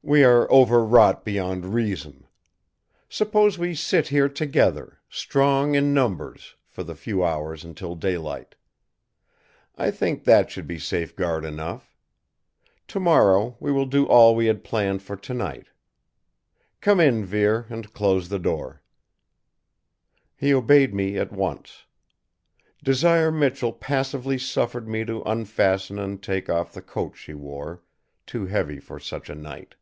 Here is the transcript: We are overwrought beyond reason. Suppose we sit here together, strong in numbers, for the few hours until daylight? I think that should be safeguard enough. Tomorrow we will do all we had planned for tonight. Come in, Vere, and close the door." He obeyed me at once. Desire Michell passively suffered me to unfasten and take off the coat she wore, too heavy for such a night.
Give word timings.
We 0.00 0.24
are 0.24 0.50
overwrought 0.50 1.22
beyond 1.22 1.74
reason. 1.74 2.26
Suppose 3.10 3.58
we 3.58 3.74
sit 3.74 4.08
here 4.08 4.28
together, 4.30 5.00
strong 5.10 5.74
in 5.74 5.92
numbers, 5.92 6.54
for 6.66 6.82
the 6.82 6.94
few 6.94 7.22
hours 7.22 7.62
until 7.62 7.94
daylight? 7.94 8.54
I 9.76 9.90
think 9.90 10.24
that 10.24 10.50
should 10.50 10.66
be 10.66 10.78
safeguard 10.78 11.44
enough. 11.44 11.94
Tomorrow 12.86 13.58
we 13.60 13.70
will 13.70 13.84
do 13.84 14.06
all 14.06 14.34
we 14.34 14.46
had 14.46 14.64
planned 14.64 15.02
for 15.02 15.14
tonight. 15.14 15.66
Come 16.80 17.00
in, 17.00 17.22
Vere, 17.22 17.66
and 17.68 17.92
close 17.92 18.30
the 18.30 18.38
door." 18.38 18.80
He 20.34 20.54
obeyed 20.54 20.94
me 20.94 21.18
at 21.18 21.32
once. 21.32 21.84
Desire 22.82 23.30
Michell 23.30 23.74
passively 23.74 24.38
suffered 24.38 24.88
me 24.88 25.04
to 25.04 25.20
unfasten 25.26 25.98
and 25.98 26.22
take 26.22 26.48
off 26.48 26.72
the 26.72 26.80
coat 26.80 27.14
she 27.14 27.34
wore, 27.34 27.82
too 28.24 28.46
heavy 28.46 28.80
for 28.80 28.98
such 28.98 29.28
a 29.28 29.34
night. 29.34 29.74